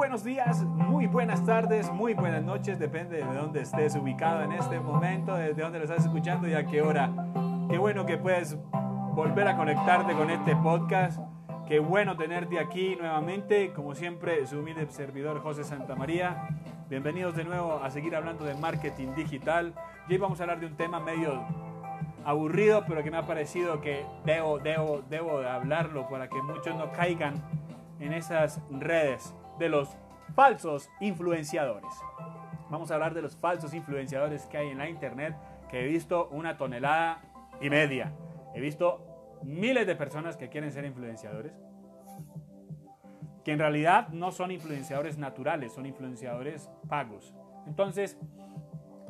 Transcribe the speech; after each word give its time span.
buenos 0.00 0.24
días, 0.24 0.64
muy 0.64 1.06
buenas 1.06 1.44
tardes, 1.44 1.92
muy 1.92 2.14
buenas 2.14 2.42
noches, 2.42 2.78
depende 2.78 3.18
de 3.18 3.34
dónde 3.34 3.60
estés 3.60 3.94
ubicado 3.96 4.42
en 4.42 4.52
este 4.52 4.80
momento, 4.80 5.34
desde 5.34 5.60
dónde 5.60 5.78
lo 5.78 5.84
estás 5.84 6.06
escuchando 6.06 6.48
y 6.48 6.54
a 6.54 6.64
qué 6.64 6.80
hora. 6.80 7.12
Qué 7.68 7.76
bueno 7.76 8.06
que 8.06 8.16
puedes 8.16 8.56
volver 9.12 9.46
a 9.46 9.58
conectarte 9.58 10.14
con 10.14 10.30
este 10.30 10.56
podcast. 10.56 11.20
Qué 11.68 11.80
bueno 11.80 12.16
tenerte 12.16 12.58
aquí 12.58 12.96
nuevamente. 12.96 13.74
Como 13.74 13.94
siempre, 13.94 14.46
su 14.46 14.60
humilde 14.60 14.86
servidor 14.88 15.42
José 15.42 15.64
Santamaría. 15.64 16.48
Bienvenidos 16.88 17.36
de 17.36 17.44
nuevo 17.44 17.74
a 17.84 17.90
seguir 17.90 18.16
hablando 18.16 18.46
de 18.46 18.54
marketing 18.54 19.14
digital. 19.14 19.74
Y 20.08 20.14
hoy 20.14 20.18
vamos 20.18 20.40
a 20.40 20.44
hablar 20.44 20.60
de 20.60 20.66
un 20.66 20.78
tema 20.78 20.98
medio 20.98 21.44
aburrido, 22.24 22.86
pero 22.88 23.02
que 23.02 23.10
me 23.10 23.18
ha 23.18 23.26
parecido 23.26 23.82
que 23.82 24.06
debo, 24.24 24.60
debo, 24.60 25.02
debo 25.10 25.40
de 25.40 25.50
hablarlo 25.50 26.08
para 26.08 26.30
que 26.30 26.40
muchos 26.40 26.74
no 26.74 26.90
caigan 26.90 27.34
en 27.98 28.14
esas 28.14 28.62
redes 28.70 29.34
de 29.60 29.68
los 29.68 29.96
falsos 30.34 30.90
influenciadores. 31.00 31.92
Vamos 32.70 32.90
a 32.90 32.94
hablar 32.94 33.14
de 33.14 33.22
los 33.22 33.36
falsos 33.36 33.74
influenciadores 33.74 34.46
que 34.46 34.56
hay 34.56 34.68
en 34.68 34.78
la 34.78 34.88
internet, 34.88 35.36
que 35.68 35.82
he 35.82 35.86
visto 35.86 36.28
una 36.30 36.56
tonelada 36.56 37.20
y 37.60 37.68
media. 37.68 38.12
He 38.54 38.60
visto 38.60 39.38
miles 39.42 39.86
de 39.86 39.94
personas 39.94 40.36
que 40.36 40.48
quieren 40.48 40.72
ser 40.72 40.86
influenciadores, 40.86 41.52
que 43.44 43.52
en 43.52 43.58
realidad 43.58 44.08
no 44.08 44.32
son 44.32 44.50
influenciadores 44.50 45.18
naturales, 45.18 45.74
son 45.74 45.84
influenciadores 45.84 46.70
pagos. 46.88 47.34
Entonces, 47.66 48.18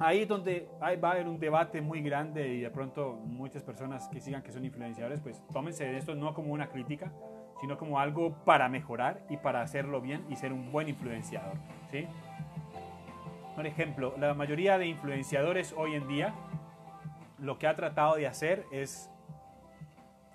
ahí 0.00 0.24
donde 0.24 0.68
va 0.82 1.10
a 1.10 1.12
haber 1.12 1.28
un 1.28 1.38
debate 1.38 1.80
muy 1.80 2.02
grande 2.02 2.48
y 2.48 2.60
de 2.60 2.70
pronto 2.70 3.20
muchas 3.24 3.62
personas 3.62 4.08
que 4.08 4.20
sigan 4.20 4.42
que 4.42 4.50
son 4.50 4.64
influenciadores, 4.64 5.20
pues 5.20 5.40
tómense 5.52 5.84
de 5.84 5.96
esto 5.96 6.16
no 6.16 6.34
como 6.34 6.52
una 6.52 6.68
crítica, 6.68 7.12
sino 7.60 7.78
como 7.78 7.98
algo 7.98 8.32
para 8.44 8.68
mejorar 8.68 9.24
y 9.28 9.36
para 9.36 9.62
hacerlo 9.62 10.00
bien 10.00 10.24
y 10.28 10.36
ser 10.36 10.52
un 10.52 10.72
buen 10.72 10.88
influenciador. 10.88 11.56
¿sí? 11.90 12.06
Por 13.54 13.66
ejemplo, 13.66 14.14
la 14.18 14.34
mayoría 14.34 14.78
de 14.78 14.86
influenciadores 14.86 15.74
hoy 15.76 15.94
en 15.94 16.08
día 16.08 16.34
lo 17.38 17.58
que 17.58 17.66
ha 17.66 17.76
tratado 17.76 18.16
de 18.16 18.26
hacer 18.26 18.66
es 18.70 19.10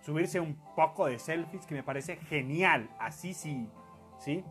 subirse 0.02 0.40
un 0.40 0.56
poco 0.76 1.08
de 1.08 1.18
selfies, 1.18 1.66
que 1.66 1.76
me 1.76 1.84
parece 1.84 2.18
genial, 2.18 2.90
así 3.00 3.34
sí, 3.34 3.70
¿sí? 4.20 4.44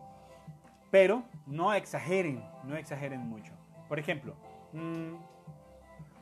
Pero 0.91 1.23
no 1.45 1.73
exageren, 1.73 2.43
no 2.65 2.75
exageren 2.75 3.21
mucho. 3.21 3.53
Por 3.87 3.99
ejemplo, 3.99 4.35
mmm, 4.73 5.15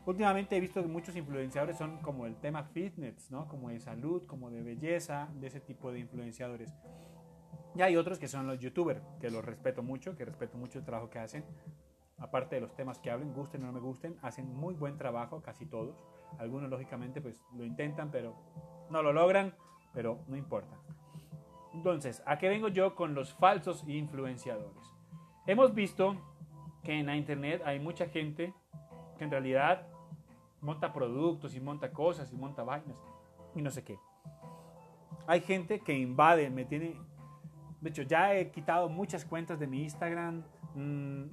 últimamente 0.05 0.55
he 0.55 0.59
visto 0.59 0.81
que 0.81 0.87
muchos 0.87 1.15
influenciadores 1.15 1.77
son 1.77 1.99
como 1.99 2.25
el 2.25 2.35
tema 2.35 2.63
fitness, 2.63 3.31
¿no? 3.31 3.47
Como 3.47 3.69
de 3.69 3.79
salud, 3.79 4.25
como 4.25 4.49
de 4.49 4.61
belleza, 4.61 5.29
de 5.35 5.47
ese 5.47 5.59
tipo 5.59 5.91
de 5.91 5.99
influenciadores. 5.99 6.73
Y 7.75 7.81
hay 7.81 7.95
otros 7.95 8.19
que 8.19 8.27
son 8.27 8.45
los 8.45 8.59
youtubers, 8.59 9.01
que 9.19 9.31
los 9.31 9.43
respeto 9.43 9.81
mucho, 9.81 10.15
que 10.15 10.25
respeto 10.25 10.57
mucho 10.57 10.79
el 10.79 10.85
trabajo 10.85 11.09
que 11.09 11.19
hacen. 11.19 11.43
Aparte 12.17 12.55
de 12.55 12.61
los 12.61 12.75
temas 12.75 12.99
que 12.99 13.09
hablen, 13.09 13.33
gusten 13.33 13.63
o 13.63 13.67
no 13.67 13.73
me 13.73 13.79
gusten, 13.79 14.17
hacen 14.21 14.53
muy 14.53 14.75
buen 14.75 14.97
trabajo, 14.97 15.41
casi 15.41 15.65
todos. 15.65 16.03
Algunos, 16.37 16.69
lógicamente, 16.69 17.21
pues 17.21 17.41
lo 17.55 17.65
intentan, 17.65 18.11
pero 18.11 18.35
no 18.89 19.01
lo 19.01 19.11
logran, 19.11 19.55
pero 19.93 20.23
no 20.27 20.37
importa. 20.37 20.77
Entonces, 21.73 22.21
¿a 22.25 22.37
qué 22.37 22.49
vengo 22.49 22.67
yo 22.67 22.93
con 22.93 23.15
los 23.15 23.33
falsos 23.33 23.83
influenciadores? 23.87 24.83
Hemos 25.47 25.73
visto 25.73 26.15
que 26.83 26.99
en 26.99 27.07
la 27.07 27.15
internet 27.15 27.63
hay 27.65 27.79
mucha 27.79 28.07
gente 28.07 28.53
que 29.17 29.23
en 29.23 29.31
realidad 29.31 29.87
monta 30.63 30.91
productos 30.91 31.55
y 31.55 31.59
monta 31.59 31.91
cosas 31.91 32.31
y 32.31 32.37
monta 32.37 32.63
vainas 32.63 32.97
y 33.53 33.61
no 33.61 33.69
sé 33.69 33.83
qué. 33.83 33.99
Hay 35.27 35.41
gente 35.41 35.79
que 35.79 35.93
invade, 35.93 36.49
me 36.49 36.65
tiene... 36.65 36.99
De 37.81 37.89
hecho, 37.89 38.03
ya 38.03 38.33
he 38.33 38.49
quitado 38.49 38.89
muchas 38.89 39.25
cuentas 39.25 39.59
de 39.59 39.67
mi 39.67 39.83
Instagram, 39.83 40.43
mmm, 40.73 41.23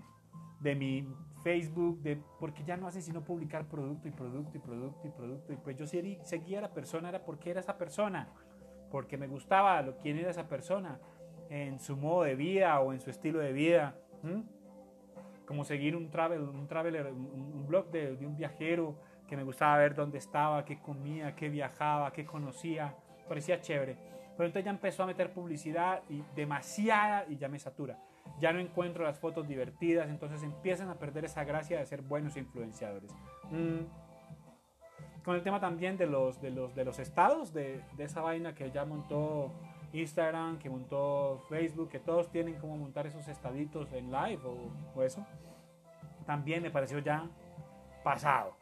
de 0.60 0.74
mi 0.74 1.08
Facebook, 1.42 2.02
de, 2.02 2.20
porque 2.38 2.64
ya 2.64 2.76
no 2.76 2.88
hacen 2.88 3.02
sino 3.02 3.22
publicar 3.22 3.66
producto 3.66 4.08
y 4.08 4.10
producto 4.10 4.56
y 4.56 4.60
producto 4.60 5.06
y 5.06 5.10
producto. 5.10 5.52
Y 5.52 5.56
pues 5.56 5.76
yo 5.76 5.86
seguía 5.86 6.58
a 6.58 6.62
la 6.62 6.74
persona 6.74 7.08
era 7.08 7.24
porque 7.24 7.50
era 7.50 7.60
esa 7.60 7.78
persona, 7.78 8.28
porque 8.90 9.16
me 9.16 9.28
gustaba 9.28 9.80
lo, 9.80 9.96
quién 9.96 10.18
era 10.18 10.30
esa 10.30 10.48
persona, 10.48 11.00
en 11.48 11.78
su 11.78 11.96
modo 11.96 12.24
de 12.24 12.34
vida 12.34 12.78
o 12.80 12.92
en 12.92 13.00
su 13.00 13.10
estilo 13.10 13.38
de 13.38 13.52
vida. 13.52 13.96
¿Mm? 14.22 14.40
Como 15.46 15.64
seguir 15.64 15.96
un, 15.96 16.10
travel, 16.10 16.42
un 16.42 16.68
traveler, 16.68 17.06
un, 17.06 17.26
un 17.26 17.66
blog 17.66 17.90
de 17.90 18.24
un 18.24 18.36
viajero 18.36 18.96
que 19.30 19.36
me 19.36 19.44
gustaba 19.44 19.76
ver 19.76 19.94
dónde 19.94 20.18
estaba, 20.18 20.64
qué 20.64 20.80
comía, 20.80 21.36
qué 21.36 21.48
viajaba, 21.48 22.12
qué 22.12 22.26
conocía, 22.26 22.96
parecía 23.28 23.60
chévere. 23.60 23.96
Pero 24.36 24.46
entonces 24.46 24.64
ya 24.64 24.72
empezó 24.72 25.04
a 25.04 25.06
meter 25.06 25.32
publicidad 25.32 26.02
y 26.08 26.24
demasiada 26.34 27.26
y 27.28 27.36
ya 27.36 27.48
me 27.48 27.60
satura. 27.60 27.96
Ya 28.40 28.52
no 28.52 28.58
encuentro 28.58 29.04
las 29.04 29.20
fotos 29.20 29.46
divertidas, 29.46 30.08
entonces 30.08 30.42
empiezan 30.42 30.88
a 30.88 30.96
perder 30.96 31.26
esa 31.26 31.44
gracia 31.44 31.78
de 31.78 31.86
ser 31.86 32.02
buenos 32.02 32.36
influenciadores. 32.36 33.12
Mm. 33.52 33.84
Con 35.22 35.36
el 35.36 35.44
tema 35.44 35.60
también 35.60 35.96
de 35.96 36.06
los, 36.06 36.40
de 36.40 36.50
los, 36.50 36.74
de 36.74 36.84
los 36.84 36.98
estados, 36.98 37.52
de, 37.52 37.84
esa 37.98 38.22
vaina 38.22 38.52
que 38.52 38.72
ya 38.72 38.84
montó 38.84 39.52
Instagram, 39.92 40.58
que 40.58 40.68
montó 40.68 41.44
Facebook, 41.48 41.88
que 41.88 42.00
todos 42.00 42.32
tienen 42.32 42.58
como 42.58 42.76
montar 42.76 43.06
esos 43.06 43.28
estaditos 43.28 43.92
en 43.92 44.10
live 44.10 44.40
o, 44.96 45.02
eso, 45.04 45.24
también 46.26 46.64
me 46.64 46.70
pareció 46.72 46.98
ya 46.98 47.30
pasado. 48.02 48.56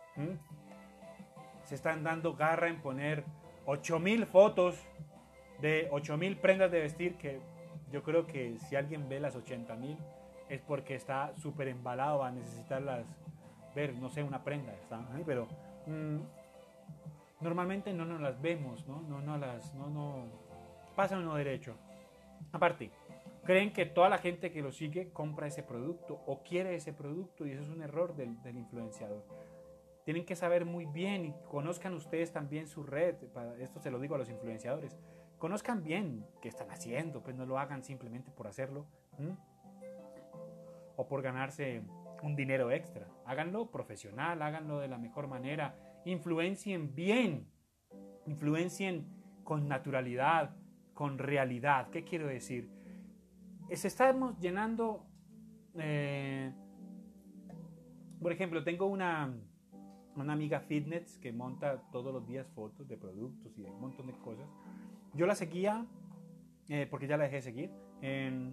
Se 1.69 1.75
están 1.75 2.03
dando 2.03 2.35
garra 2.35 2.69
en 2.69 2.81
poner 2.81 3.25
8000 3.67 4.25
fotos 4.25 4.75
de 5.61 5.87
8000 5.91 6.39
prendas 6.39 6.71
de 6.71 6.81
vestir 6.81 7.19
que 7.19 7.41
yo 7.93 8.03
creo 8.03 8.27
que 8.27 8.59
si 8.59 8.75
alguien 8.75 9.07
ve 9.07 9.21
las 9.21 9.37
80.000 9.37 9.99
es 10.49 10.63
porque 10.63 10.95
está 10.95 11.37
súper 11.37 11.69
embalado 11.69 12.25
a 12.25 12.31
necesitarlas 12.31 13.05
ver, 13.75 13.95
no 13.97 14.09
sé, 14.09 14.23
una 14.23 14.43
prenda, 14.45 14.73
¿está? 14.73 15.07
pero 15.27 15.47
mmm, 15.87 16.21
normalmente 17.43 17.93
no 17.93 18.07
nos 18.07 18.23
las 18.23 18.41
vemos, 18.41 18.89
¿no? 18.89 19.03
No, 19.03 19.21
no 19.21 19.37
las, 19.37 19.75
no, 19.75 19.91
no, 19.91 20.25
pasa 20.97 21.19
uno 21.19 21.35
derecho. 21.35 21.77
Aparte, 22.51 22.91
creen 23.45 23.75
que 23.75 23.85
toda 23.85 24.09
la 24.09 24.17
gente 24.17 24.51
que 24.51 24.63
lo 24.63 24.73
sigue 24.73 25.13
compra 25.13 25.49
ese 25.49 25.63
producto 25.63 26.23
o 26.27 26.43
quiere 26.43 26.75
ese 26.77 26.95
producto 26.95 27.47
y 27.47 27.51
eso 27.51 27.61
es 27.61 27.69
un 27.69 27.83
error 27.83 28.17
del 28.17 28.57
influenciador. 28.57 29.23
Tienen 30.09 30.25
que 30.25 30.37
saber 30.37 30.65
muy 30.65 30.87
bien 30.87 31.27
y 31.27 31.35
conozcan 31.51 31.93
ustedes 31.93 32.33
también 32.33 32.67
su 32.67 32.83
red, 32.83 33.17
esto 33.61 33.79
se 33.79 33.91
lo 33.91 34.01
digo 34.01 34.15
a 34.15 34.19
los 34.19 34.31
influenciadores, 34.31 34.97
conozcan 35.37 35.85
bien 35.85 36.25
qué 36.41 36.49
están 36.49 36.71
haciendo, 36.71 37.23
pues 37.23 37.37
no 37.37 37.45
lo 37.45 37.59
hagan 37.59 37.85
simplemente 37.85 38.31
por 38.31 38.47
hacerlo 38.47 38.87
o 40.97 41.07
por 41.07 41.21
ganarse 41.21 41.83
un 42.23 42.37
dinero 42.37 42.71
extra. 42.71 43.07
Háganlo 43.27 43.71
profesional, 43.71 44.41
háganlo 44.41 44.79
de 44.79 44.89
la 44.89 44.97
mejor 44.97 45.29
manera, 45.29 45.77
influencien 46.07 46.95
bien, 46.95 47.47
influencien 48.25 49.07
con 49.45 49.69
naturalidad, 49.69 50.57
con 50.95 51.19
realidad. 51.19 51.91
¿Qué 51.91 52.05
quiero 52.05 52.29
decir? 52.29 52.71
Es, 53.69 53.85
estamos 53.85 54.39
llenando, 54.39 55.05
eh, 55.75 56.51
por 58.23 58.33
ejemplo, 58.33 58.65
tengo 58.65 58.87
una, 58.87 59.35
una 60.21 60.33
amiga 60.33 60.61
fitness 60.61 61.19
que 61.19 61.33
monta 61.33 61.83
todos 61.93 62.13
los 62.13 62.27
días 62.27 62.47
fotos 62.55 62.89
de 62.89 62.97
productos 62.97 63.57
y 63.59 63.63
de 63.63 63.71
un 63.71 63.81
montón 63.81 64.07
de 64.07 64.13
cosas. 64.15 64.49
Yo 65.15 65.27
la 65.27 65.35
seguía, 65.35 65.87
eh, 66.69 66.87
porque 66.91 67.07
ya 67.07 67.17
la 67.17 67.25
dejé 67.25 67.37
de 67.37 67.43
seguir, 67.43 67.71
eh, 68.03 68.53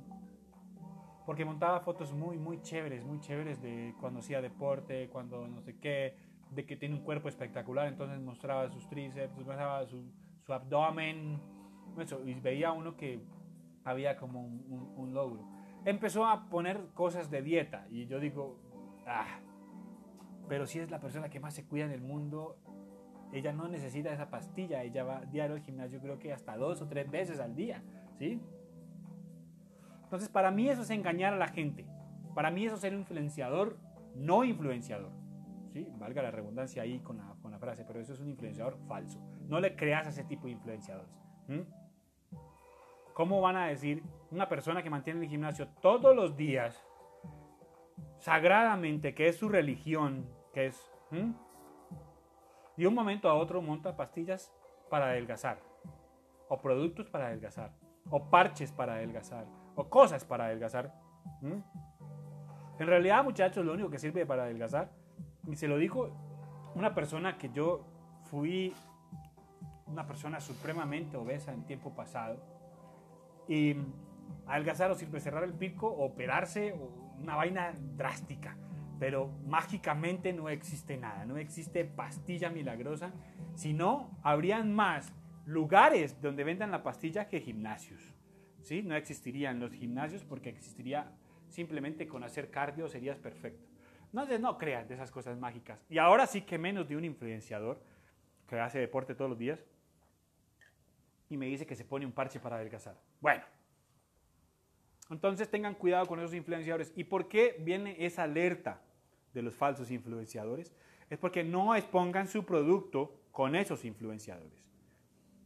porque 1.26 1.44
montaba 1.44 1.80
fotos 1.80 2.14
muy, 2.14 2.38
muy 2.38 2.62
chéveres, 2.62 3.03
muy 3.03 3.20
chéveres 3.20 3.62
de 3.62 3.96
cuando 4.00 4.20
hacía 4.20 4.42
deporte, 4.42 5.09
cuando 5.09 5.48
no 5.48 5.62
sé 5.62 5.78
qué, 5.80 6.16
de 6.52 6.66
que 6.66 6.76
tiene 6.76 6.96
un 6.96 7.02
cuerpo 7.02 7.30
espectacular, 7.30 7.88
entonces 7.88 8.20
mostraba 8.22 8.70
sus 8.70 8.88
tríceps, 8.88 9.35
mostraba 9.35 9.85
su, 9.88 10.03
su 10.46 10.53
abdomen, 10.53 11.41
eso, 12.00 12.22
y 12.26 12.34
veía 12.35 12.72
uno 12.72 12.96
que 12.96 13.22
había 13.84 14.18
como 14.18 14.41
un, 14.41 14.66
un, 14.70 14.94
un, 14.97 15.14
logro. 15.14 15.47
Empezó 15.84 16.26
a 16.26 16.50
poner 16.50 16.90
cosas 16.94 17.29
de 17.32 17.41
dieta 17.41 17.88
y 17.90 18.06
yo 18.06 18.20
digo, 18.20 18.59
ah, 19.06 19.40
pero 20.47 20.66
si 20.66 20.80
es 20.80 20.90
la 20.92 21.00
persona 21.00 21.30
que 21.30 21.40
más 21.40 21.53
se 21.53 21.66
cuida 21.66 21.86
en 21.86 21.92
el 21.92 22.02
mundo, 22.02 22.58
ella 23.32 23.52
no 23.52 23.68
necesita 23.68 24.14
esa 24.14 24.30
pastilla, 24.30 24.84
ella 24.84 25.03
va 25.03 25.22
diario 25.26 25.56
al 25.56 25.62
gimnasio 25.62 26.00
creo 26.00 26.20
que 26.20 26.34
hasta 26.34 26.56
dos 26.58 26.82
o 26.82 26.88
tres 26.88 27.09
veces 27.09 27.40
al 27.40 27.56
día, 27.56 27.84
¿sí? 28.18 28.40
Entonces 30.03 30.30
para 30.30 30.52
mí 30.52 30.70
eso 30.70 30.84
es 30.84 30.90
engañar 30.90 31.34
a 31.34 31.38
la 31.38 31.47
gente, 31.47 31.86
para 32.34 32.52
mí 32.52 32.66
eso 32.66 32.76
es 32.76 32.82
ser 32.82 32.94
influenciador, 32.94 33.78
no 34.16 34.44
influenciador, 34.44 35.12
¿sí? 35.74 35.88
Valga 35.97 36.22
la 36.22 36.32
redundancia 36.32 36.84
ahí 36.84 37.00
con 37.00 37.18
la, 37.18 37.36
con 37.42 37.52
la 37.52 37.59
frase, 37.59 37.84
pero 37.86 38.00
eso 38.00 38.14
es 38.14 38.20
un 38.20 38.30
influenciador 38.30 38.78
falso, 38.88 39.20
no 39.47 39.59
le 39.59 39.76
creas 39.76 40.08
a 40.08 40.09
ese 40.09 40.24
tipo 40.24 40.47
de 40.47 40.53
influenciadores. 40.53 41.12
¿Cómo 43.14 43.40
van 43.40 43.56
a 43.56 43.68
decir 43.68 44.03
una 44.32 44.50
persona 44.50 44.84
que 44.84 44.90
mantiene 44.90 45.22
el 45.22 45.30
gimnasio 45.30 45.68
todos 45.82 46.16
los 46.16 46.36
días, 46.36 46.84
sagradamente, 48.25 49.13
que 49.13 49.27
es 49.27 49.37
su 49.37 49.49
religión, 49.49 50.25
que 50.51 50.66
es... 50.66 50.91
¿Mm? 51.11 51.33
de 52.75 52.87
un 52.87 52.95
momento 52.95 53.29
a 53.29 53.35
otro 53.35 53.61
monta 53.61 53.95
pastillas 53.95 54.51
para 54.89 55.05
adelgazar, 55.09 55.59
o 56.49 56.59
productos 56.59 57.07
para 57.07 57.27
adelgazar, 57.27 57.72
o 58.09 58.31
parches 58.31 58.72
para 58.72 58.95
adelgazar, 58.95 59.45
o 59.75 59.87
cosas 59.87 60.25
para 60.25 60.45
adelgazar. 60.45 60.91
En 61.43 62.87
realidad, 62.87 63.23
muchachos, 63.23 63.63
lo 63.63 63.73
único 63.73 63.91
que 63.91 63.99
sirve 63.99 64.25
para 64.25 64.43
adelgazar, 64.43 64.89
y 65.47 65.55
se 65.55 65.67
lo 65.67 65.77
dijo 65.77 66.09
una 66.73 66.95
persona 66.95 67.37
que 67.37 67.49
yo 67.51 67.85
fui 68.23 68.73
una 69.85 70.07
persona 70.07 70.41
supremamente 70.41 71.16
obesa 71.16 71.53
en 71.53 71.63
tiempo 71.63 71.91
pasado, 71.91 72.37
y 73.47 73.75
adelgazar 74.47 74.89
o 74.89 74.95
sirve 74.95 75.19
cerrar 75.19 75.43
el 75.43 75.53
pico, 75.53 75.87
operarse, 75.87 76.73
o 76.73 77.04
una 77.20 77.35
vaina 77.35 77.73
drástica 77.96 78.58
pero 79.00 79.28
mágicamente 79.46 80.34
no 80.34 80.50
existe 80.50 80.97
nada, 80.97 81.26
no 81.26 81.38
existe 81.38 81.85
pastilla 81.85 82.50
milagrosa, 82.50 83.12
sino 83.56 84.17
habrían 84.23 84.73
más 84.73 85.14
lugares 85.46 86.22
donde 86.22 86.44
vendan 86.44 86.72
la 86.72 86.84
pastilla 86.84 87.28
que 87.28 87.41
gimnasios. 87.41 88.02
¿sí? 88.62 88.82
No 88.84 88.96
existirían 88.96 89.59
los 89.59 89.73
gimnasios 89.73 90.23
porque 90.23 90.50
existiría 90.50 91.12
simplemente 91.50 92.08
con 92.08 92.23
hacer 92.23 92.50
cardio 92.50 92.88
serías 92.88 93.20
perfecto. 93.20 93.68
No, 94.11 94.26
no 94.40 94.58
crean 94.58 94.88
de 94.88 94.96
esas 94.96 95.11
cosas 95.11 95.38
mágicas. 95.38 95.85
Y 95.90 95.97
ahora 95.97 96.26
sí 96.26 96.41
que 96.41 96.58
menos 96.58 96.88
de 96.88 96.96
un 96.96 97.03
influenciador 97.03 97.82
que 98.47 98.59
hace 98.59 98.79
deporte 98.79 99.14
todos 99.14 99.29
los 99.29 99.40
días 99.40 99.59
y 101.29 101.38
me 101.38 101.47
dice 101.47 101.66
que 101.66 101.76
se 101.76 101.84
pone 101.84 102.06
un 102.06 102.14
parche 102.14 102.40
para 102.40 102.56
adelgazar. 102.56 102.97
Bueno, 103.20 103.44
entonces 105.09 105.49
tengan 105.49 105.75
cuidado 105.75 106.05
con 106.07 106.19
esos 106.19 106.34
influenciadores. 106.34 106.91
¿Y 106.96 107.03
por 107.03 107.28
qué 107.28 107.55
viene 107.59 107.96
esa 107.99 108.23
alerta 108.23 108.81
de 109.34 109.41
los 109.41 109.55
falsos 109.55 109.91
influenciadores? 109.91 110.73
Es 111.09 111.19
porque 111.19 111.43
no 111.43 111.75
expongan 111.75 112.28
su 112.28 112.43
producto 112.43 113.19
con 113.31 113.55
esos 113.55 113.85
influenciadores. 113.85 114.63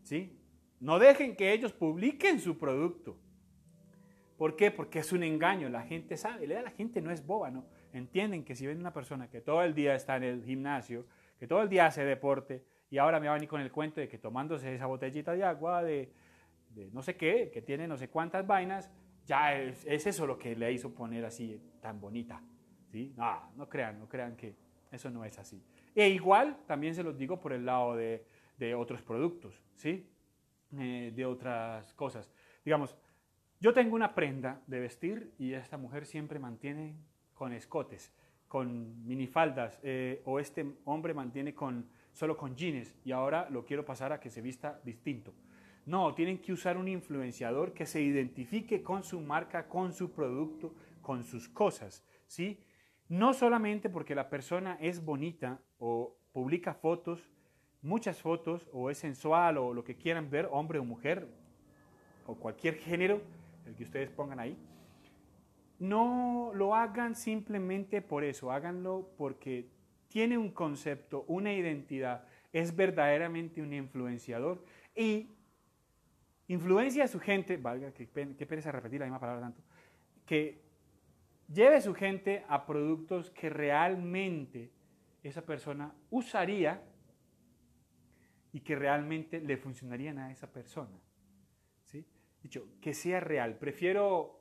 ¿Sí? 0.04 0.40
No 0.80 0.98
dejen 0.98 1.36
que 1.36 1.52
ellos 1.52 1.74
publiquen 1.74 2.40
su 2.40 2.58
producto. 2.58 3.18
¿Por 4.38 4.56
qué? 4.56 4.72
Porque 4.72 5.00
es 5.00 5.12
un 5.12 5.24
engaño. 5.24 5.68
La 5.68 5.84
gente 5.84 6.16
sabe, 6.16 6.48
la 6.48 6.72
gente 6.72 7.02
no 7.02 7.12
es 7.12 7.26
boba, 7.26 7.52
¿no? 7.52 7.66
Entienden 7.92 8.46
que 8.46 8.56
si 8.56 8.66
ven 8.66 8.80
una 8.80 8.94
persona 8.94 9.30
que 9.30 9.42
todo 9.42 9.62
el 9.64 9.74
día 9.74 9.96
está 9.96 10.16
en 10.16 10.24
el 10.24 10.46
gimnasio, 10.46 11.06
que 11.38 11.48
todo 11.48 11.62
el 11.62 11.68
día 11.68 11.88
hace 11.88 12.06
deporte, 12.06 12.64
y 12.90 12.98
ahora 12.98 13.20
me 13.20 13.28
va 13.28 13.34
a 13.34 13.36
venir 13.36 13.50
con 13.50 13.60
el 13.60 13.72
cuento 13.72 14.00
de 14.00 14.08
que 14.08 14.18
tomándose 14.18 14.74
esa 14.74 14.86
botellita 14.86 15.34
de 15.34 15.44
agua 15.44 15.84
de, 15.84 16.12
de 16.70 16.90
no 16.92 17.02
sé 17.02 17.18
qué, 17.18 17.52
que 17.54 17.62
tiene 17.62 17.88
no 17.88 17.98
sé 17.98 18.10
cuántas 18.10 18.48
vainas, 18.48 18.90
ya 19.30 19.54
es, 19.54 19.86
eso 19.86 20.26
lo 20.26 20.40
que 20.40 20.56
le 20.56 20.74
hizo 20.74 20.92
poner 20.92 21.24
así 21.24 21.62
tan 21.80 22.02
bonita. 22.02 22.42
¿sí? 22.92 23.14
No, 23.16 23.52
no 23.56 23.70
crean, 23.70 24.00
no 24.00 24.10
crean 24.10 24.36
que 24.36 24.56
eso 24.92 25.12
no 25.12 25.24
es 25.24 25.38
así. 25.38 25.64
E 25.94 26.10
igual 26.10 26.58
también 26.66 26.96
se 26.96 27.04
los 27.04 27.16
digo 27.16 27.40
por 27.40 27.54
el 27.54 27.64
lado 27.64 27.96
de, 27.96 28.26
de 28.58 28.74
otros 28.74 29.04
productos, 29.04 29.54
¿sí? 29.76 30.10
Eh, 30.80 31.14
de 31.16 31.26
otras 31.28 31.94
cosas. 31.94 32.32
Digamos, 32.66 32.98
yo 33.60 33.72
tengo 33.72 33.96
una 33.96 34.16
prenda 34.16 34.62
de 34.66 34.80
vestir 34.80 35.32
y 35.38 35.54
esta 35.54 35.78
mujer 35.78 36.08
siempre 36.08 36.40
mantiene 36.40 36.96
con 37.36 37.54
escotes, 37.54 38.12
con 38.48 39.06
minifaldas, 39.06 39.80
eh, 39.84 40.24
o 40.26 40.40
este 40.40 40.66
hombre 40.86 41.14
mantiene 41.14 41.54
con, 41.54 41.88
solo 42.14 42.36
con 42.36 42.56
jeans 42.56 42.96
y 43.06 43.12
ahora 43.12 43.48
lo 43.52 43.64
quiero 43.64 43.86
pasar 43.86 44.12
a 44.12 44.20
que 44.20 44.32
se 44.32 44.42
vista 44.42 44.82
distinto. 44.84 45.36
No, 45.90 46.14
tienen 46.14 46.38
que 46.38 46.54
usar 46.54 46.78
un 46.78 46.88
influenciador 46.88 47.74
que 47.74 47.88
se 47.88 48.00
identifique 48.00 48.84
con 48.84 49.04
su 49.04 49.20
marca, 49.20 49.68
con 49.68 49.92
su 49.92 50.12
producto, 50.12 50.76
con 51.02 51.24
sus 51.24 51.50
cosas, 51.50 52.06
¿sí? 52.28 52.60
No 53.08 53.34
solamente 53.34 53.90
porque 53.90 54.14
la 54.14 54.30
persona 54.30 54.78
es 54.80 55.04
bonita 55.04 55.60
o 55.80 56.16
publica 56.32 56.76
fotos, 56.76 57.34
muchas 57.82 58.22
fotos, 58.22 58.70
o 58.72 58.92
es 58.92 59.00
sensual 59.00 59.58
o 59.58 59.74
lo 59.74 59.84
que 59.84 59.96
quieran 59.96 60.30
ver, 60.30 60.48
hombre 60.52 60.78
o 60.78 60.86
mujer, 60.86 61.28
o 62.28 62.36
cualquier 62.36 62.76
género, 62.76 63.24
el 63.66 63.74
que 63.74 63.86
ustedes 63.86 64.12
pongan 64.12 64.40
ahí. 64.40 64.56
No 65.80 66.52
lo 66.54 66.76
hagan 66.76 67.16
simplemente 67.16 68.04
por 68.04 68.24
eso, 68.24 68.52
háganlo 68.52 69.10
porque 69.18 69.72
tiene 70.08 70.38
un 70.38 70.52
concepto, 70.52 71.26
una 71.28 71.52
identidad, 71.52 72.28
es 72.54 72.76
verdaderamente 72.76 73.60
un 73.60 73.74
influenciador 73.74 74.64
y 74.96 75.32
influencia 76.50 77.04
a 77.04 77.08
su 77.08 77.20
gente, 77.20 77.58
valga, 77.58 77.92
que, 77.94 78.08
qué 78.10 78.46
pereza 78.46 78.72
repetir 78.72 79.00
la 79.00 79.06
misma 79.06 79.20
palabra 79.20 79.42
tanto, 79.42 79.62
que 80.26 80.62
lleve 81.48 81.78
a 81.78 81.82
su 81.82 81.94
gente 81.94 82.44
a 82.50 82.66
productos 82.66 83.30
que 83.30 83.50
realmente 83.50 84.72
esa 85.24 85.46
persona 85.46 85.94
usaría 86.10 86.82
y 88.52 88.62
que 88.62 88.76
realmente 88.76 89.40
le 89.40 89.58
funcionarían 89.58 90.18
a 90.18 90.32
esa 90.32 90.52
persona. 90.52 90.98
¿sí? 91.86 92.06
Dicho, 92.42 92.68
que 92.82 92.94
sea 92.94 93.20
real. 93.20 93.58
Prefiero 93.58 94.40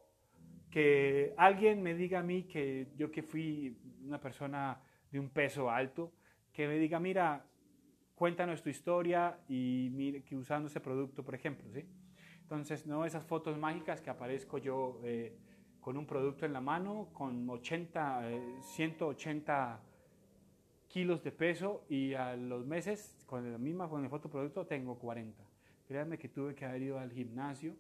que 0.71 1.35
alguien 1.37 1.83
me 1.83 1.95
diga 1.95 2.21
a 2.21 2.23
mí 2.23 2.45
que 2.45 2.89
yo 2.97 3.11
que 3.11 3.23
fui 3.23 3.77
una 4.03 4.21
persona 4.21 4.81
de 5.11 5.21
un 5.21 5.29
peso 5.29 5.71
alto, 5.71 6.13
que 6.53 6.67
me 6.67 6.79
diga, 6.79 6.99
mira, 6.99 7.45
cuéntanos 8.15 8.63
tu 8.63 8.71
historia 8.71 9.39
y 9.49 9.91
mire, 9.93 10.23
que 10.23 10.37
usando 10.37 10.69
ese 10.69 10.81
producto, 10.81 11.23
por 11.23 11.35
ejemplo, 11.35 11.71
¿sí? 11.71 11.85
Entonces, 12.49 12.87
no 12.87 13.05
esas 13.05 13.27
fotos 13.27 13.59
mágicas 13.59 14.01
que 14.01 14.09
aparezco 14.09 14.57
yo 14.57 14.99
eh, 15.05 15.37
con 15.83 15.99
un 15.99 16.07
producto 16.07 16.47
en 16.47 16.55
la 16.55 16.63
mano, 16.63 17.11
con 17.13 17.47
80, 17.51 18.23
180 18.63 19.75
eh, 19.75 19.89
kilos 20.89 21.23
de 21.23 21.31
peso 21.31 21.85
y 21.91 22.15
a 22.15 22.37
los 22.37 22.65
meses, 22.65 23.23
con 23.27 23.53
la 23.53 23.59
misma 23.59 23.87
con 23.91 24.03
el 24.03 24.09
fotoproducto, 24.09 24.65
tengo 24.65 24.99
40. 24.99 25.45
Créanme 25.87 26.17
que 26.17 26.31
tuve 26.31 26.55
que 26.55 26.65
haber 26.65 26.81
ido 26.81 26.99
al 26.99 27.13
gimnasio. 27.13 27.77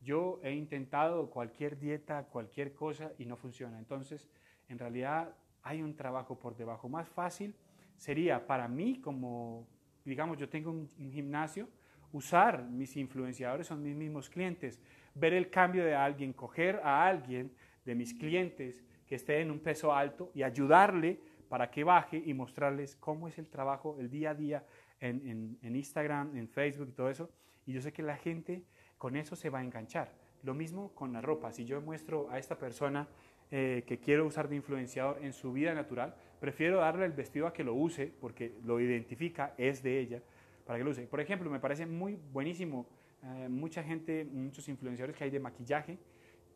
Yo 0.00 0.38
he 0.44 0.52
intentado 0.52 1.28
cualquier 1.28 1.76
dieta, 1.76 2.22
cualquier 2.26 2.74
cosa 2.74 3.10
y 3.18 3.26
no 3.26 3.36
funciona. 3.36 3.76
Entonces, 3.80 4.28
en 4.68 4.78
realidad 4.78 5.34
hay 5.64 5.82
un 5.82 5.96
trabajo 5.96 6.38
por 6.38 6.56
debajo. 6.56 6.88
Más 6.88 7.08
fácil 7.08 7.56
sería 7.96 8.46
para 8.46 8.68
mí, 8.68 9.00
como 9.00 9.66
digamos, 10.04 10.38
yo 10.38 10.48
tengo 10.48 10.70
un, 10.70 10.88
gimnasio, 11.10 11.68
usar 12.12 12.64
mis 12.64 12.96
influenciadores, 12.96 13.66
son 13.66 13.82
mis 13.82 13.96
mismos 13.96 14.28
clientes, 14.28 14.80
ver 15.14 15.32
el 15.32 15.50
cambio 15.50 15.84
de 15.84 15.94
alguien, 15.94 16.32
coger 16.32 16.80
a 16.84 17.06
alguien 17.06 17.52
de 17.84 17.94
mis 17.94 18.14
clientes 18.14 18.84
que 19.06 19.16
esté 19.16 19.40
en 19.40 19.50
un 19.50 19.58
peso 19.58 19.92
alto 19.92 20.30
y 20.34 20.42
ayudarle 20.42 21.20
para 21.48 21.70
que 21.70 21.84
baje 21.84 22.22
y 22.24 22.32
mostrarles 22.32 22.96
cómo 22.96 23.28
es 23.28 23.38
el 23.38 23.46
trabajo, 23.46 23.96
el 23.98 24.08
día 24.08 24.30
a 24.30 24.34
día 24.34 24.64
en, 25.00 25.58
Instagram, 25.62 26.36
en 26.36 26.48
Facebook 26.48 26.88
y 26.88 26.92
todo 26.92 27.10
eso. 27.10 27.30
Y 27.66 27.72
yo 27.72 27.82
sé 27.82 27.92
que 27.92 28.02
la 28.02 28.16
gente 28.16 28.62
con 28.96 29.16
eso 29.16 29.36
se 29.36 29.50
va 29.50 29.58
a 29.58 29.62
enganchar. 29.62 30.12
Lo 30.42 30.54
mismo 30.54 30.94
con 30.94 31.12
la 31.12 31.20
ropa. 31.20 31.52
Si 31.52 31.64
yo 31.64 31.80
muestro 31.80 32.30
a 32.30 32.38
esta 32.38 32.56
persona 32.56 33.06
eh, 33.50 33.84
que 33.86 33.98
quiero 33.98 34.24
usar 34.24 34.48
de 34.48 34.56
influenciador 34.56 35.18
en 35.22 35.32
su 35.32 35.52
vida 35.52 35.74
natural, 35.74 36.14
prefiero 36.40 36.78
darle 36.78 37.04
el 37.04 37.12
vestido 37.12 37.46
a 37.46 37.52
que 37.52 37.64
lo 37.64 37.74
use 37.74 38.06
porque 38.18 38.54
lo 38.64 38.80
identifica, 38.80 39.54
es 39.58 39.82
de 39.82 39.98
ella, 39.98 40.22
para 40.64 40.78
que 40.78 40.84
lo 40.84 40.90
use. 40.90 41.06
Por 41.06 41.20
ejemplo, 41.20 41.50
me 41.50 41.60
parece 41.60 41.86
muy 41.86 42.18
buenísimo 42.32 42.86
eh, 43.22 43.48
mucha 43.48 43.82
gente, 43.82 44.24
muchos 44.24 44.68
influenciadores 44.68 45.16
que 45.16 45.24
hay 45.24 45.30
de 45.30 45.38
maquillaje, 45.38 45.96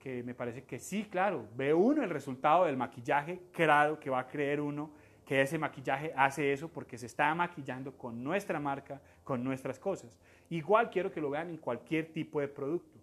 que 0.01 0.23
me 0.25 0.35
parece 0.35 0.65
que 0.65 0.79
sí, 0.79 1.07
claro, 1.11 1.49
ve 1.57 1.73
uno 1.73 2.03
el 2.03 2.11
resultado 2.11 2.65
del 2.65 2.77
maquillaje, 2.77 3.41
claro 3.53 4.01
que 4.01 4.11
va 4.11 4.21
a 4.21 4.27
creer 4.27 4.61
uno 4.61 4.91
que 5.25 5.41
ese 5.41 5.59
maquillaje 5.59 6.13
hace 6.17 6.53
eso 6.53 6.69
porque 6.69 6.99
se 6.99 7.07
está 7.07 7.35
maquillando 7.35 7.97
con 7.97 8.23
nuestra 8.23 8.61
marca, 8.61 9.01
con 9.25 9.43
nuestras 9.43 9.79
cosas. 9.79 10.19
Igual 10.51 10.91
quiero 10.91 11.11
que 11.11 11.21
lo 11.21 11.31
vean 11.31 11.51
en 11.51 11.57
cualquier 11.57 12.13
tipo 12.13 12.41
de 12.41 12.49
producto. 12.49 12.99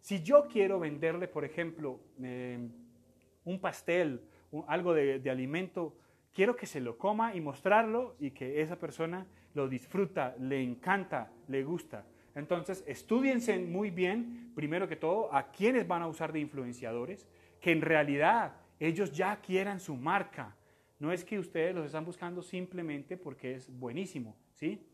Si 0.00 0.22
yo 0.22 0.46
quiero 0.46 0.78
venderle, 0.78 1.28
por 1.28 1.44
ejemplo, 1.44 2.00
eh, 2.22 2.58
un 3.44 3.60
pastel, 3.60 4.22
algo 4.68 4.94
de, 4.94 5.20
de 5.20 5.30
alimento, 5.30 5.94
quiero 6.32 6.56
que 6.56 6.66
se 6.66 6.80
lo 6.80 6.96
coma 6.96 7.34
y 7.34 7.40
mostrarlo 7.40 8.14
y 8.18 8.30
que 8.30 8.62
esa 8.62 8.78
persona 8.78 9.26
lo 9.56 9.68
disfruta, 9.68 10.36
le 10.38 10.62
encanta, 10.62 11.32
le 11.48 11.64
gusta. 11.64 12.04
Entonces, 12.34 12.84
estudiense 12.86 13.58
muy 13.58 13.90
bien, 13.90 14.52
primero 14.54 14.86
que 14.86 14.96
todo, 14.96 15.34
a 15.34 15.50
quiénes 15.50 15.88
van 15.88 16.02
a 16.02 16.06
usar 16.06 16.30
de 16.30 16.40
influenciadores, 16.40 17.26
que 17.58 17.72
en 17.72 17.80
realidad 17.80 18.52
ellos 18.78 19.10
ya 19.12 19.40
quieran 19.40 19.80
su 19.80 19.96
marca. 19.96 20.54
No 20.98 21.10
es 21.10 21.24
que 21.24 21.38
ustedes 21.38 21.74
los 21.74 21.86
están 21.86 22.04
buscando 22.04 22.42
simplemente 22.42 23.16
porque 23.16 23.54
es 23.54 23.70
buenísimo, 23.70 24.36
¿sí? 24.52 24.86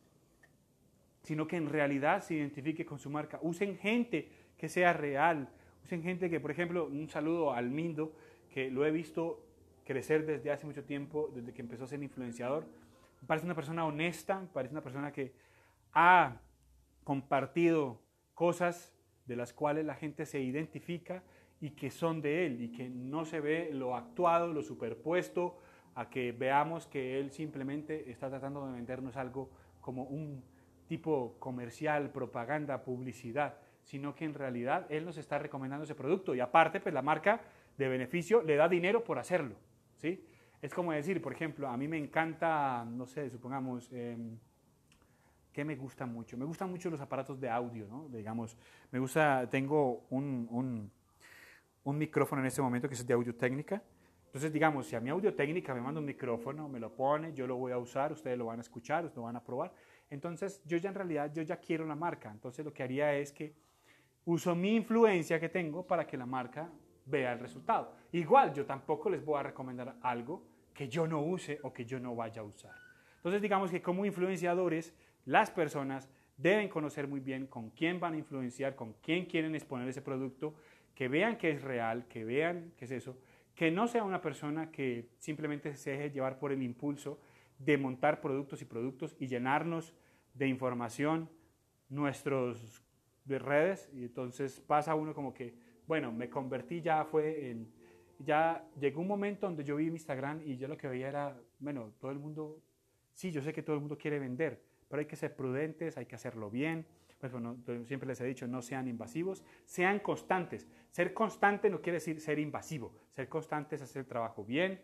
Sino 1.24 1.48
que 1.48 1.56
en 1.56 1.68
realidad 1.68 2.22
se 2.22 2.34
identifique 2.34 2.86
con 2.86 3.00
su 3.00 3.10
marca. 3.10 3.40
Usen 3.42 3.76
gente 3.76 4.28
que 4.56 4.68
sea 4.68 4.92
real. 4.92 5.48
Usen 5.82 6.04
gente 6.04 6.30
que, 6.30 6.38
por 6.38 6.52
ejemplo, 6.52 6.86
un 6.86 7.08
saludo 7.08 7.52
al 7.52 7.68
Mindo, 7.70 8.14
que 8.48 8.70
lo 8.70 8.86
he 8.86 8.92
visto 8.92 9.44
crecer 9.84 10.24
desde 10.24 10.52
hace 10.52 10.66
mucho 10.66 10.84
tiempo, 10.84 11.30
desde 11.34 11.52
que 11.52 11.62
empezó 11.62 11.84
a 11.84 11.88
ser 11.88 12.00
influenciador. 12.00 12.64
Parece 13.26 13.46
una 13.46 13.54
persona 13.54 13.84
honesta, 13.84 14.46
parece 14.52 14.72
una 14.72 14.82
persona 14.82 15.12
que 15.12 15.34
ha 15.92 16.40
compartido 17.04 18.00
cosas 18.34 18.92
de 19.26 19.36
las 19.36 19.52
cuales 19.52 19.84
la 19.84 19.94
gente 19.94 20.26
se 20.26 20.40
identifica 20.40 21.22
y 21.60 21.70
que 21.70 21.90
son 21.90 22.20
de 22.20 22.46
él 22.46 22.60
y 22.60 22.72
que 22.72 22.88
no 22.88 23.24
se 23.24 23.40
ve 23.40 23.70
lo 23.72 23.94
actuado, 23.94 24.52
lo 24.52 24.62
superpuesto 24.62 25.58
a 25.94 26.08
que 26.08 26.32
veamos 26.32 26.86
que 26.86 27.20
él 27.20 27.30
simplemente 27.30 28.10
está 28.10 28.28
tratando 28.28 28.66
de 28.66 28.72
vendernos 28.72 29.16
algo 29.16 29.50
como 29.80 30.04
un 30.04 30.42
tipo 30.88 31.36
comercial, 31.38 32.10
propaganda, 32.10 32.82
publicidad, 32.82 33.58
sino 33.84 34.14
que 34.14 34.24
en 34.24 34.34
realidad 34.34 34.86
él 34.90 35.04
nos 35.04 35.18
está 35.18 35.38
recomendando 35.38 35.84
ese 35.84 35.94
producto 35.94 36.34
y 36.34 36.40
aparte 36.40 36.80
pues 36.80 36.94
la 36.94 37.02
marca 37.02 37.42
de 37.78 37.88
beneficio, 37.88 38.42
le 38.42 38.56
da 38.56 38.68
dinero 38.68 39.04
por 39.04 39.18
hacerlo. 39.18 39.56
¿sí? 39.96 40.24
Es 40.62 40.72
como 40.72 40.92
decir, 40.92 41.20
por 41.20 41.32
ejemplo, 41.32 41.68
a 41.68 41.76
mí 41.76 41.88
me 41.88 41.98
encanta, 41.98 42.84
no 42.84 43.04
sé, 43.04 43.28
supongamos, 43.28 43.92
em, 43.92 44.38
¿qué 45.52 45.64
me 45.64 45.74
gusta 45.74 46.06
mucho? 46.06 46.38
Me 46.38 46.44
gustan 46.44 46.70
mucho 46.70 46.88
los 46.88 47.00
aparatos 47.00 47.40
de 47.40 47.50
audio, 47.50 47.88
¿no? 47.88 48.08
Digamos, 48.08 48.56
me 48.92 49.00
gusta, 49.00 49.50
tengo 49.50 50.06
un, 50.10 50.46
un, 50.52 50.88
un 51.82 51.98
micrófono 51.98 52.42
en 52.42 52.46
este 52.46 52.62
momento 52.62 52.86
que 52.86 52.94
es 52.94 53.04
de 53.04 53.12
audio 53.12 53.34
técnica. 53.34 53.82
Entonces, 54.26 54.52
digamos, 54.52 54.86
si 54.86 54.94
a 54.94 55.00
mi 55.00 55.10
audio 55.10 55.34
técnica 55.34 55.74
me 55.74 55.80
manda 55.80 55.98
un 55.98 56.06
micrófono, 56.06 56.68
me 56.68 56.78
lo 56.78 56.94
pone, 56.94 57.34
yo 57.34 57.48
lo 57.48 57.56
voy 57.56 57.72
a 57.72 57.78
usar, 57.78 58.12
ustedes 58.12 58.38
lo 58.38 58.46
van 58.46 58.58
a 58.58 58.62
escuchar, 58.62 59.04
ustedes 59.04 59.16
lo 59.16 59.24
van 59.24 59.34
a 59.34 59.42
probar. 59.42 59.74
Entonces, 60.10 60.62
yo 60.64 60.76
ya 60.76 60.90
en 60.90 60.94
realidad, 60.94 61.32
yo 61.34 61.42
ya 61.42 61.56
quiero 61.56 61.84
la 61.86 61.96
marca. 61.96 62.30
Entonces, 62.30 62.64
lo 62.64 62.72
que 62.72 62.84
haría 62.84 63.12
es 63.16 63.32
que 63.32 63.52
uso 64.26 64.54
mi 64.54 64.76
influencia 64.76 65.40
que 65.40 65.48
tengo 65.48 65.84
para 65.84 66.06
que 66.06 66.16
la 66.16 66.24
marca 66.24 66.70
vea 67.04 67.32
el 67.32 67.40
resultado. 67.40 67.92
Igual, 68.12 68.54
yo 68.54 68.64
tampoco 68.64 69.10
les 69.10 69.24
voy 69.24 69.40
a 69.40 69.42
recomendar 69.42 69.96
algo 70.02 70.51
que 70.72 70.88
yo 70.88 71.06
no 71.06 71.20
use 71.20 71.58
o 71.62 71.72
que 71.72 71.84
yo 71.84 71.98
no 71.98 72.14
vaya 72.14 72.42
a 72.42 72.44
usar. 72.44 72.72
Entonces, 73.16 73.40
digamos 73.40 73.70
que 73.70 73.82
como 73.82 74.04
influenciadores, 74.04 74.94
las 75.24 75.50
personas 75.50 76.08
deben 76.36 76.68
conocer 76.68 77.06
muy 77.06 77.20
bien 77.20 77.46
con 77.46 77.70
quién 77.70 78.00
van 78.00 78.14
a 78.14 78.18
influenciar, 78.18 78.74
con 78.74 78.94
quién 78.94 79.26
quieren 79.26 79.54
exponer 79.54 79.88
ese 79.88 80.02
producto, 80.02 80.54
que 80.94 81.08
vean 81.08 81.36
que 81.36 81.50
es 81.50 81.62
real, 81.62 82.06
que 82.08 82.24
vean 82.24 82.72
que 82.76 82.84
es 82.84 82.90
eso, 82.90 83.16
que 83.54 83.70
no 83.70 83.86
sea 83.86 84.04
una 84.04 84.20
persona 84.20 84.70
que 84.70 85.10
simplemente 85.18 85.76
se 85.76 85.92
deje 85.92 86.10
llevar 86.10 86.38
por 86.38 86.52
el 86.52 86.62
impulso 86.62 87.20
de 87.58 87.78
montar 87.78 88.20
productos 88.20 88.60
y 88.62 88.64
productos 88.64 89.14
y 89.18 89.28
llenarnos 89.28 89.94
de 90.34 90.48
información 90.48 91.28
nuestros 91.88 92.82
de 93.24 93.38
redes 93.38 93.88
y 93.92 94.04
entonces 94.04 94.60
pasa 94.60 94.94
uno 94.94 95.14
como 95.14 95.32
que, 95.32 95.54
bueno, 95.86 96.10
me 96.10 96.28
convertí 96.28 96.80
ya 96.80 97.04
fue 97.04 97.50
en, 97.50 97.70
ya 98.24 98.64
llegó 98.78 99.00
un 99.00 99.08
momento 99.08 99.46
donde 99.46 99.64
yo 99.64 99.76
vi 99.76 99.86
mi 99.86 99.96
Instagram 99.96 100.42
y 100.44 100.56
yo 100.56 100.68
lo 100.68 100.76
que 100.76 100.88
veía 100.88 101.08
era, 101.08 101.36
bueno, 101.58 101.92
todo 101.98 102.10
el 102.10 102.18
mundo, 102.18 102.60
sí, 103.14 103.30
yo 103.30 103.40
sé 103.42 103.52
que 103.52 103.62
todo 103.62 103.74
el 103.74 103.80
mundo 103.80 103.98
quiere 103.98 104.18
vender, 104.18 104.62
pero 104.88 105.00
hay 105.00 105.06
que 105.06 105.16
ser 105.16 105.34
prudentes, 105.34 105.96
hay 105.96 106.06
que 106.06 106.14
hacerlo 106.14 106.50
bien. 106.50 106.86
Pues 107.18 107.30
bueno, 107.30 107.56
siempre 107.84 108.08
les 108.08 108.20
he 108.20 108.24
dicho, 108.24 108.48
no 108.48 108.62
sean 108.62 108.88
invasivos, 108.88 109.44
sean 109.64 110.00
constantes. 110.00 110.68
Ser 110.90 111.14
constante 111.14 111.70
no 111.70 111.80
quiere 111.80 111.98
decir 111.98 112.20
ser 112.20 112.40
invasivo. 112.40 112.92
Ser 113.12 113.28
constante 113.28 113.76
es 113.76 113.82
hacer 113.82 114.00
el 114.00 114.06
trabajo 114.06 114.44
bien, 114.44 114.80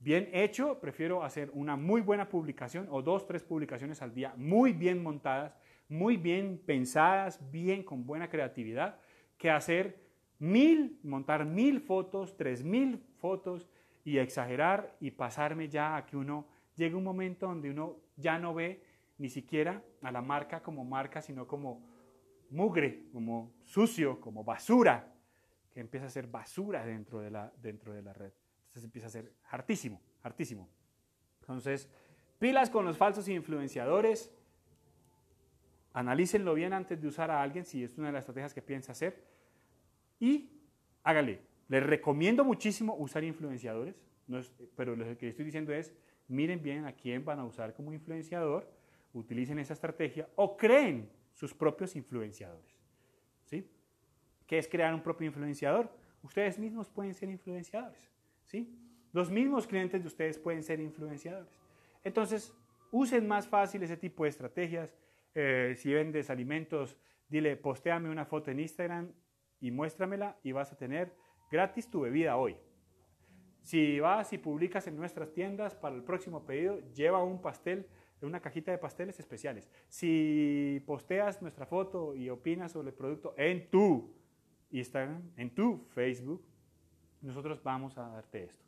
bien 0.00 0.28
hecho. 0.32 0.80
Prefiero 0.80 1.22
hacer 1.22 1.48
una 1.54 1.76
muy 1.76 2.00
buena 2.00 2.28
publicación 2.28 2.88
o 2.90 3.02
dos, 3.02 3.24
tres 3.24 3.44
publicaciones 3.44 4.02
al 4.02 4.12
día, 4.12 4.34
muy 4.36 4.72
bien 4.72 5.00
montadas, 5.00 5.56
muy 5.88 6.16
bien 6.16 6.60
pensadas, 6.66 7.38
bien 7.52 7.84
con 7.84 8.04
buena 8.04 8.28
creatividad, 8.28 8.98
que 9.38 9.50
hacer 9.50 10.05
mil, 10.38 10.98
montar 11.02 11.44
mil 11.44 11.80
fotos, 11.80 12.36
tres 12.36 12.64
mil 12.64 13.02
fotos 13.18 13.68
y 14.04 14.18
exagerar 14.18 14.96
y 15.00 15.10
pasarme 15.10 15.68
ya 15.68 15.96
a 15.96 16.06
que 16.06 16.16
uno 16.16 16.46
llegue 16.76 16.94
un 16.94 17.04
momento 17.04 17.46
donde 17.46 17.70
uno 17.70 17.96
ya 18.16 18.38
no 18.38 18.54
ve 18.54 18.82
ni 19.18 19.28
siquiera 19.28 19.82
a 20.02 20.12
la 20.12 20.20
marca 20.20 20.62
como 20.62 20.84
marca, 20.84 21.22
sino 21.22 21.46
como 21.46 21.82
mugre, 22.50 23.08
como 23.12 23.52
sucio, 23.64 24.20
como 24.20 24.44
basura, 24.44 25.12
que 25.72 25.80
empieza 25.80 26.06
a 26.06 26.10
ser 26.10 26.26
basura 26.26 26.84
dentro 26.84 27.20
de 27.20 27.30
la, 27.30 27.52
dentro 27.60 27.92
de 27.92 28.02
la 28.02 28.12
red. 28.12 28.32
Entonces 28.66 28.84
empieza 28.84 29.08
a 29.08 29.10
ser 29.10 29.32
hartísimo, 29.50 30.00
hartísimo. 30.22 30.68
Entonces, 31.40 31.88
pilas 32.38 32.70
con 32.70 32.84
los 32.84 32.96
falsos 32.96 33.28
influenciadores, 33.28 34.32
analícenlo 35.92 36.54
bien 36.54 36.72
antes 36.72 37.00
de 37.00 37.08
usar 37.08 37.30
a 37.30 37.42
alguien, 37.42 37.64
si 37.64 37.82
es 37.82 37.96
una 37.96 38.08
de 38.08 38.12
las 38.12 38.20
estrategias 38.20 38.52
que 38.52 38.62
piensa 38.62 38.92
hacer, 38.92 39.24
y 40.20 40.50
hágale. 41.02 41.40
Les 41.68 41.82
recomiendo 41.82 42.44
muchísimo 42.44 42.94
usar 42.96 43.24
influenciadores, 43.24 43.96
pero 44.76 44.96
lo 44.96 45.04
que 45.16 45.28
estoy 45.28 45.44
diciendo 45.44 45.72
es, 45.72 45.92
miren 46.28 46.62
bien 46.62 46.84
a 46.84 46.92
quién 46.92 47.24
van 47.24 47.38
a 47.38 47.44
usar 47.44 47.74
como 47.74 47.92
influenciador, 47.92 48.70
utilicen 49.12 49.58
esa 49.58 49.72
estrategia 49.72 50.28
o 50.36 50.56
creen 50.56 51.10
sus 51.32 51.54
propios 51.54 51.96
influenciadores. 51.96 52.76
¿Sí? 53.44 53.68
¿Qué 54.46 54.58
es 54.58 54.68
crear 54.68 54.94
un 54.94 55.02
propio 55.02 55.26
influenciador? 55.26 55.90
Ustedes 56.22 56.58
mismos 56.58 56.88
pueden 56.88 57.14
ser 57.14 57.28
influenciadores. 57.30 58.10
¿Sí? 58.44 58.72
Los 59.12 59.30
mismos 59.30 59.66
clientes 59.66 60.02
de 60.02 60.06
ustedes 60.06 60.38
pueden 60.38 60.62
ser 60.62 60.80
influenciadores. 60.80 61.60
Entonces, 62.04 62.52
usen 62.90 63.26
más 63.26 63.48
fácil 63.48 63.82
ese 63.82 63.96
tipo 63.96 64.24
de 64.24 64.30
estrategias. 64.30 64.94
Eh, 65.34 65.74
si 65.76 65.92
vendes 65.92 66.30
alimentos, 66.30 66.96
dile, 67.28 67.56
postéame 67.56 68.08
una 68.10 68.24
foto 68.24 68.50
en 68.50 68.60
Instagram 68.60 69.12
y 69.66 69.70
muéstramela 69.70 70.38
y 70.42 70.52
vas 70.52 70.72
a 70.72 70.76
tener 70.76 71.14
gratis 71.50 71.90
tu 71.90 72.00
bebida 72.00 72.36
hoy. 72.36 72.56
Si 73.60 73.98
vas 74.00 74.32
y 74.32 74.38
publicas 74.38 74.86
en 74.86 74.96
nuestras 74.96 75.32
tiendas 75.32 75.74
para 75.74 75.96
el 75.96 76.02
próximo 76.02 76.44
pedido, 76.46 76.78
lleva 76.92 77.22
un 77.22 77.40
pastel 77.40 77.86
una 78.22 78.40
cajita 78.40 78.70
de 78.70 78.78
pasteles 78.78 79.18
especiales. 79.20 79.68
Si 79.88 80.82
posteas 80.86 81.42
nuestra 81.42 81.66
foto 81.66 82.14
y 82.14 82.30
opinas 82.30 82.72
sobre 82.72 82.88
el 82.88 82.94
producto 82.94 83.34
en 83.36 83.70
tu 83.70 84.14
Instagram, 84.70 85.22
en 85.36 85.54
tu 85.54 85.86
Facebook, 85.94 86.44
nosotros 87.20 87.62
vamos 87.62 87.96
a 87.98 88.08
darte 88.08 88.44
esto. 88.44 88.64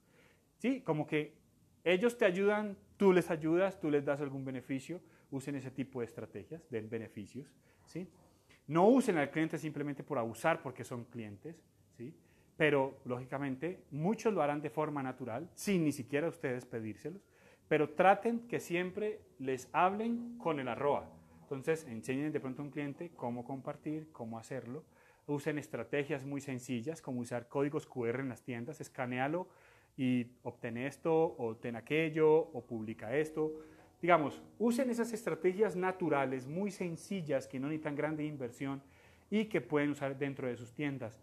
¿Sí? 0.58 0.80
Como 0.82 1.06
que 1.06 1.36
ellos 1.84 2.18
te 2.18 2.24
ayudan, 2.24 2.76
tú 2.96 3.12
les 3.12 3.30
ayudas, 3.30 3.80
tú 3.80 3.90
les 3.90 4.04
das 4.04 4.20
algún 4.20 4.44
beneficio, 4.44 5.00
usen 5.30 5.54
ese 5.54 5.70
tipo 5.70 6.00
de 6.00 6.06
estrategias, 6.06 6.68
den 6.70 6.88
beneficios. 6.88 7.54
¿sí? 7.86 8.08
No 8.68 8.86
usen 8.86 9.18
al 9.18 9.30
cliente 9.30 9.58
simplemente 9.58 10.04
por 10.04 10.18
abusar 10.18 10.62
porque 10.62 10.84
son 10.84 11.04
clientes, 11.04 11.56
¿sí? 11.96 12.14
pero 12.56 13.00
lógicamente 13.04 13.82
muchos 13.90 14.32
lo 14.32 14.42
harán 14.42 14.62
de 14.62 14.70
forma 14.70 15.02
natural, 15.02 15.50
sin 15.54 15.84
ni 15.84 15.90
siquiera 15.92 16.28
ustedes 16.28 16.64
pedírselos 16.64 17.20
pero 17.68 17.90
traten 17.90 18.40
que 18.48 18.60
siempre 18.60 19.20
les 19.38 19.68
hablen 19.72 20.38
con 20.38 20.58
el 20.58 20.68
arroba. 20.68 21.08
Entonces, 21.42 21.86
enseñen 21.86 22.32
de 22.32 22.40
pronto 22.40 22.62
a 22.62 22.64
un 22.64 22.70
cliente 22.70 23.10
cómo 23.14 23.44
compartir, 23.44 24.10
cómo 24.10 24.38
hacerlo. 24.38 24.84
Usen 25.26 25.58
estrategias 25.58 26.24
muy 26.24 26.40
sencillas, 26.40 27.02
como 27.02 27.20
usar 27.20 27.48
códigos 27.48 27.86
QR 27.86 28.20
en 28.20 28.30
las 28.30 28.42
tiendas, 28.42 28.80
escanealo 28.80 29.48
y 29.96 30.26
obtén 30.42 30.78
esto, 30.78 31.12
o 31.14 31.50
obtén 31.50 31.76
aquello, 31.76 32.30
o 32.30 32.64
publica 32.66 33.14
esto. 33.14 33.52
Digamos, 34.00 34.42
usen 34.58 34.90
esas 34.90 35.12
estrategias 35.12 35.74
naturales, 35.74 36.46
muy 36.46 36.70
sencillas, 36.70 37.48
que 37.48 37.58
no 37.58 37.66
necesitan 37.66 37.96
grande 37.96 38.24
inversión 38.24 38.80
y 39.30 39.46
que 39.46 39.60
pueden 39.60 39.90
usar 39.90 40.16
dentro 40.16 40.46
de 40.46 40.56
sus 40.56 40.72
tiendas. 40.72 41.20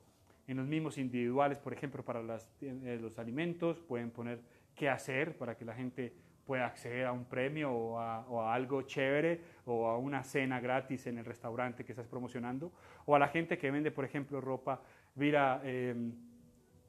En 0.47 0.57
los 0.57 0.67
mismos 0.67 0.97
individuales, 0.97 1.57
por 1.57 1.73
ejemplo, 1.73 2.03
para 2.03 2.21
eh, 2.61 2.99
los 3.01 3.17
alimentos, 3.17 3.79
pueden 3.79 4.11
poner 4.11 4.41
qué 4.75 4.89
hacer 4.89 5.37
para 5.37 5.55
que 5.55 5.65
la 5.65 5.73
gente 5.73 6.13
pueda 6.45 6.67
acceder 6.67 7.05
a 7.05 7.11
un 7.11 7.25
premio 7.25 7.71
o 7.71 7.97
a, 7.97 8.53
algo 8.53 8.83
chévere 8.83 9.41
o 9.65 9.87
a 9.87 9.97
una 9.97 10.23
cena 10.23 10.59
gratis 10.59 11.07
en 11.07 11.17
el 11.17 11.25
restaurante 11.25 11.83
que 11.83 11.93
estás 11.93 12.07
promocionando. 12.07 12.71
O 13.05 13.15
a 13.15 13.19
la 13.19 13.29
gente 13.29 13.57
que 13.57 13.71
vende, 13.71 13.89
por 13.89 14.05
ejemplo, 14.05 14.39
ropa, 14.41 14.81
mira, 15.15 15.61
em, 15.63 16.13